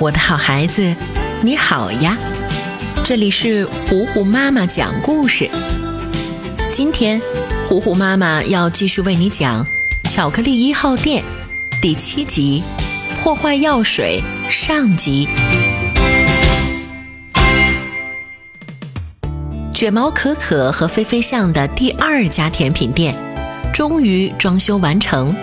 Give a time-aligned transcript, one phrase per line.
[0.00, 0.94] 我的好孩子，
[1.42, 2.16] 你好呀！
[3.02, 5.50] 这里是虎虎妈妈讲故事。
[6.72, 7.20] 今天，
[7.66, 9.66] 虎虎妈妈要继续为你讲
[10.08, 11.24] 《巧克力一号店》
[11.82, 12.62] 第七集
[13.24, 15.28] 《破坏药水》上集。
[19.74, 23.16] 卷毛可可和飞飞象的第二家甜品店
[23.74, 25.34] 终于装修完成，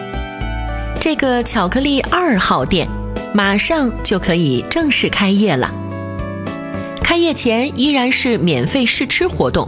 [1.02, 2.88] 这个巧克力二号店。
[3.36, 5.70] 马上就可以正式开业了。
[7.04, 9.68] 开业前依然是免费试吃活动。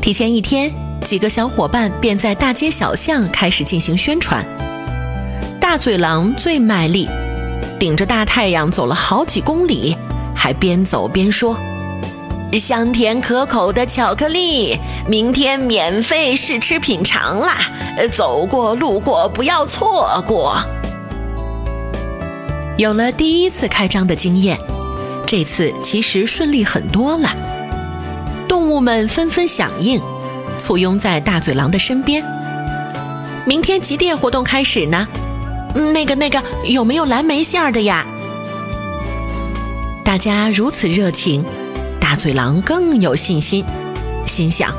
[0.00, 0.72] 提前一天，
[1.04, 4.42] 几个小伙伴便在大街小巷开始进行宣传。
[5.60, 7.06] 大嘴狼最卖力，
[7.78, 9.94] 顶着大太阳走了好几公里，
[10.34, 11.58] 还边走边说
[12.56, 17.70] ：“香甜可口的巧克力，明天免费试吃品尝啦！
[18.10, 20.58] 走过路过不要错过。”
[22.80, 24.58] 有了第一次开张的经验，
[25.26, 27.28] 这次其实顺利很多了。
[28.48, 30.00] 动物们纷纷响应，
[30.58, 32.24] 簇拥在大嘴狼的身边。
[33.44, 35.06] 明天几点活动开始呢？
[35.92, 38.06] 那个那个，有没有蓝莓馅儿的呀？
[40.02, 41.44] 大家如此热情，
[42.00, 43.62] 大嘴狼更有信心，
[44.26, 44.74] 心想：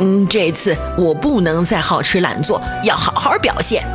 [0.00, 3.86] 嗯，这次我不能再好吃懒做，要好好表现。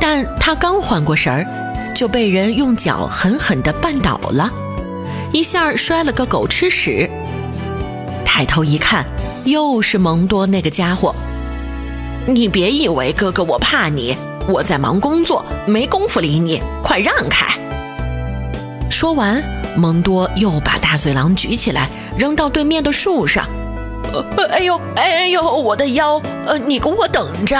[0.00, 1.65] 但他刚缓过神儿。
[1.96, 4.52] 就被人用脚狠狠地绊倒了，
[5.32, 7.10] 一下摔了个狗吃屎。
[8.22, 9.06] 抬头一看，
[9.46, 11.14] 又是蒙多那个家伙。
[12.26, 14.14] 你别以为哥哥我怕你，
[14.46, 17.58] 我在忙工作，没工夫理你，快让开！
[18.90, 19.42] 说完，
[19.74, 21.88] 蒙多又把大嘴狼举起来，
[22.18, 23.48] 扔到对面的树上。
[24.12, 26.20] 呃，哎呦，哎呦，我的腰！
[26.44, 27.58] 呃，你给我等着！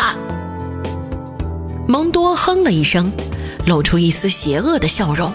[1.88, 3.10] 蒙多哼了一声。
[3.66, 5.32] 露出一丝邪恶的笑容，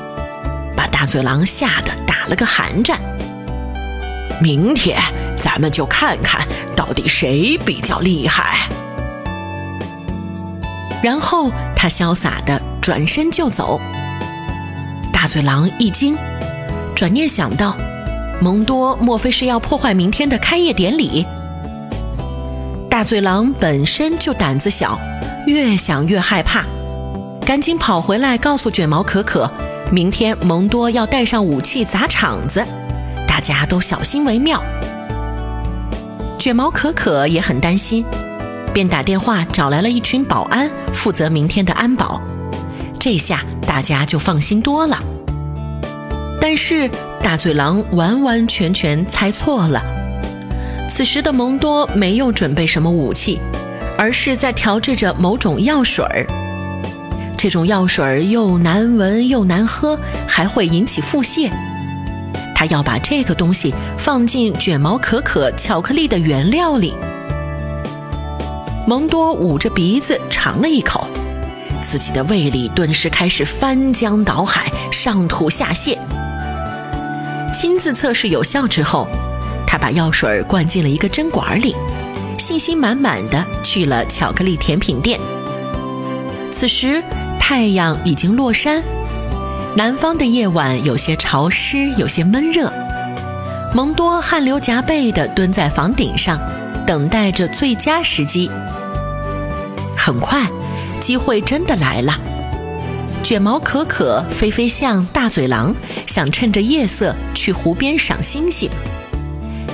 [0.75, 2.99] 把大嘴狼吓得打了个寒战。
[4.41, 4.99] 明天
[5.37, 8.67] 咱们就看看到底谁比较厉害。
[11.03, 13.79] 然后他潇洒的转身就走。
[15.11, 16.17] 大嘴狼一惊，
[16.95, 17.75] 转念想到，
[18.39, 21.25] 蒙多莫非是要破坏明天的开业典礼？
[22.89, 24.99] 大嘴狼本身就胆子小，
[25.45, 26.65] 越想越害怕。
[27.51, 29.51] 赶紧跑回来告诉卷毛可可，
[29.91, 32.65] 明天蒙多要带上武器砸场子，
[33.27, 34.63] 大家都小心为妙。
[36.39, 38.05] 卷毛可可也很担心，
[38.73, 42.21] 便打电话找来了一群保安，负责明天的安保。
[42.97, 44.97] 这下大家就放心多了。
[46.39, 46.89] 但是
[47.21, 49.83] 大嘴狼完完全全猜错了，
[50.89, 53.41] 此时的蒙多没有准备什么武器，
[53.97, 56.25] 而是在调制着某种药水儿。
[57.41, 59.97] 这种药水又难闻又难喝，
[60.27, 61.51] 还会引起腹泻。
[62.53, 66.93] 他要把这个东西放进卷毛可可巧克力的原料里。
[68.85, 71.09] 蒙多捂着鼻子尝了一口，
[71.81, 75.97] 自己的胃里顿时开始翻江倒海，上吐下泻。
[77.51, 79.07] 亲自测试有效之后，
[79.65, 81.75] 他把药水灌进了一个针管里，
[82.37, 85.19] 信心满满的去了巧克力甜品店。
[86.51, 87.03] 此时。
[87.53, 88.81] 太阳已经落山，
[89.75, 92.71] 南方的夜晚有些潮湿，有些闷热。
[93.75, 96.39] 蒙多汗流浃背地蹲在房顶上，
[96.87, 98.49] 等待着最佳时机。
[99.97, 100.49] 很快，
[101.01, 102.17] 机会真的来了。
[103.21, 105.75] 卷毛可可、飞飞象、大嘴狼
[106.07, 108.69] 想趁着夜色去湖边赏星星。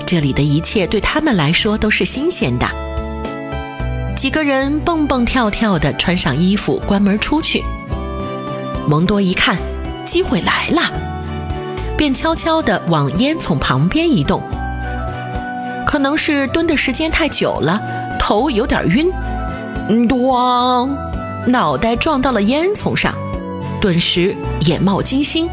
[0.04, 2.68] 这里的一切对他们来说都是新鲜的。
[4.18, 7.64] 几个人蹦蹦跳跳的穿上衣服，关门出去。
[8.88, 9.56] 蒙多一看，
[10.04, 10.82] 机会来了，
[11.96, 14.42] 便悄悄地往烟囱旁边移动。
[15.86, 17.80] 可能是蹲的时间太久了，
[18.18, 19.12] 头有点晕，
[20.08, 20.90] 咣，
[21.46, 23.14] 脑袋撞到了烟囱上，
[23.80, 25.48] 顿时眼冒金星。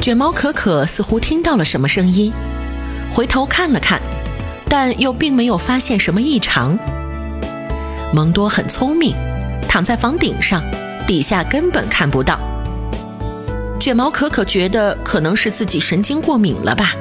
[0.00, 2.32] 卷毛可可似乎听到了什么声音，
[3.10, 4.00] 回头看了看。
[4.70, 6.78] 但又并没有发现什么异常。
[8.14, 9.14] 蒙多很聪明，
[9.68, 10.62] 躺在房顶上，
[11.06, 12.38] 底下根本看不到。
[13.80, 16.94] 卷毛可可觉得可能是自己神经过敏了吧，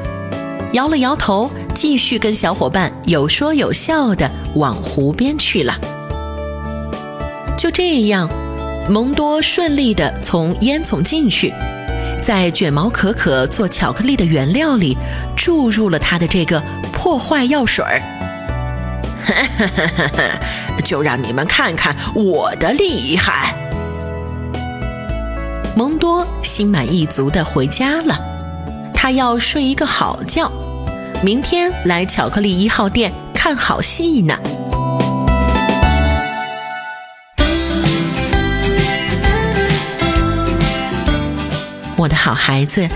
[0.73, 5.77] 摇了摇头，继续跟小伙伴有说有笑的往湖边去了。
[7.57, 8.29] 就这样，
[8.89, 11.53] 蒙多顺利的从烟囱进去。
[12.29, 14.95] 在卷毛可可做巧克力的原料里
[15.35, 16.61] 注入了他的这个
[16.93, 17.99] 破坏药水儿，
[20.85, 23.55] 就让你们看看我的厉害！
[25.75, 28.15] 蒙多心满意足地回家了，
[28.93, 30.51] 他要睡一个好觉，
[31.23, 34.37] 明天来巧克力一号店看好戏呢。
[41.99, 42.87] 我的好孩子，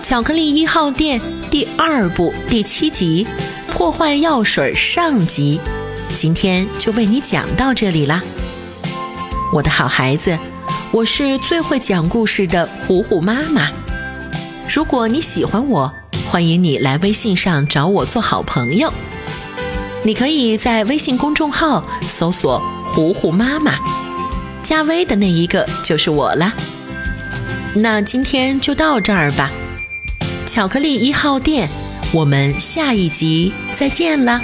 [0.00, 1.20] 巧克力一号店
[1.50, 3.26] 第二部第七集
[3.70, 5.60] 《破坏药水》上集，
[6.14, 8.22] 今天就为你讲到这里啦。
[9.52, 10.38] 我的好孩子，
[10.90, 13.68] 我是最会讲故事的虎虎妈妈。
[14.74, 15.92] 如果你喜欢我，
[16.30, 18.90] 欢迎你来微信上找我做好朋友。
[20.02, 22.58] 你可以在微信公众号搜索
[22.88, 23.74] “虎虎妈妈”，
[24.64, 26.54] 加微的那一个就是我啦。
[27.74, 29.48] 那今天就到这儿吧，
[30.44, 31.68] 巧克力一号店，
[32.12, 34.42] 我们下一集再见啦。